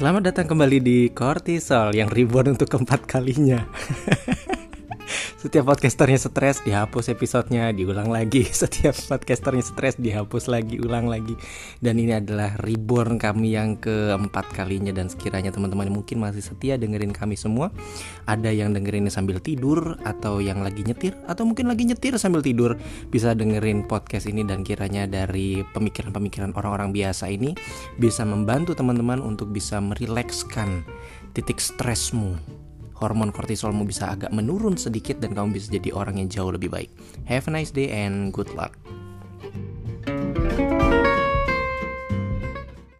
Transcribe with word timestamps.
Selamat 0.00 0.32
datang 0.32 0.56
kembali 0.56 0.80
di 0.80 0.98
Cortisol 1.12 1.92
yang 1.92 2.08
reborn 2.08 2.56
untuk 2.56 2.72
keempat 2.72 3.04
kalinya. 3.04 3.60
Setiap 5.40 5.72
podcasternya 5.72 6.20
stres 6.20 6.60
dihapus 6.60 7.16
episodenya 7.16 7.72
diulang 7.72 8.12
lagi. 8.12 8.44
Setiap 8.60 8.92
podcasternya 8.92 9.64
stres 9.64 9.96
dihapus 9.96 10.52
lagi 10.52 10.76
ulang 10.76 11.08
lagi. 11.08 11.32
Dan 11.80 11.96
ini 11.96 12.12
adalah 12.12 12.60
reborn 12.60 13.16
kami 13.16 13.56
yang 13.56 13.80
keempat 13.80 14.52
kalinya 14.52 14.92
Dan 14.92 15.08
sekiranya 15.08 15.48
teman-teman 15.48 15.88
mungkin 15.88 16.20
masih 16.20 16.44
setia 16.44 16.76
dengerin 16.76 17.16
kami 17.16 17.40
semua. 17.40 17.72
Ada 18.28 18.52
yang 18.52 18.76
dengerin 18.76 19.08
sambil 19.08 19.40
tidur 19.40 19.96
Atau 20.04 20.44
yang 20.44 20.60
lagi 20.60 20.84
nyetir 20.84 21.16
Atau 21.24 21.48
mungkin 21.48 21.72
lagi 21.72 21.88
nyetir 21.88 22.20
sambil 22.20 22.44
tidur 22.44 22.76
Bisa 23.08 23.32
dengerin 23.32 23.88
podcast 23.88 24.28
ini 24.28 24.44
dan 24.44 24.60
kiranya 24.60 25.08
dari 25.08 25.64
pemikiran-pemikiran 25.72 26.52
orang-orang 26.52 26.92
biasa 26.92 27.32
ini 27.32 27.56
Bisa 27.96 28.28
membantu 28.28 28.76
teman-teman 28.76 29.24
untuk 29.24 29.48
bisa 29.48 29.80
merilekskan 29.80 30.84
titik 31.32 31.64
stresmu 31.64 32.59
hormon 33.00 33.32
kortisolmu 33.32 33.88
bisa 33.88 34.12
agak 34.12 34.30
menurun 34.30 34.76
sedikit 34.76 35.18
dan 35.18 35.32
kamu 35.32 35.56
bisa 35.56 35.72
jadi 35.72 35.90
orang 35.96 36.20
yang 36.20 36.28
jauh 36.28 36.52
lebih 36.52 36.68
baik. 36.68 36.92
Have 37.24 37.48
a 37.48 37.52
nice 37.52 37.72
day 37.72 37.88
and 37.90 38.30
good 38.30 38.52
luck. 38.52 38.76